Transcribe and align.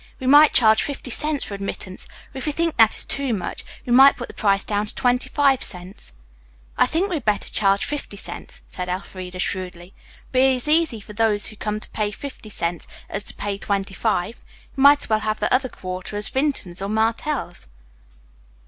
We 0.19 0.25
might 0.25 0.51
charge 0.51 0.81
fifty 0.81 1.11
cents 1.11 1.43
for 1.45 1.53
admittance, 1.53 2.07
or, 2.33 2.39
if 2.39 2.47
you 2.47 2.51
think 2.53 2.75
that 2.77 2.95
is 2.95 3.05
too 3.05 3.35
much, 3.35 3.63
we 3.85 3.93
might 3.93 4.15
put 4.17 4.29
the 4.29 4.33
price 4.33 4.63
down 4.63 4.87
to 4.87 4.95
twenty 4.95 5.29
five 5.29 5.63
cents." 5.63 6.11
"I 6.75 6.87
think 6.87 7.07
we 7.07 7.17
had 7.17 7.25
better 7.25 7.47
charge 7.49 7.85
fifty 7.85 8.17
cents," 8.17 8.63
said 8.67 8.89
Elfreda 8.89 9.37
shrewdly. 9.37 9.93
"It 9.93 9.93
will 9.93 10.31
be 10.41 10.55
as 10.55 10.67
easy 10.67 11.01
for 11.01 11.13
those 11.13 11.45
who 11.45 11.55
come 11.55 11.79
to 11.79 11.89
pay 11.91 12.09
fifty 12.09 12.49
cents 12.49 12.87
as 13.09 13.23
to 13.25 13.35
pay 13.35 13.59
twenty 13.59 13.93
five. 13.93 14.39
We 14.75 14.81
might 14.81 15.01
as 15.03 15.09
well 15.11 15.19
have 15.19 15.39
the 15.39 15.53
other 15.53 15.69
quarter 15.69 16.15
as 16.15 16.29
Vinton's 16.29 16.81
or 16.81 16.89
Martell's." 16.89 17.67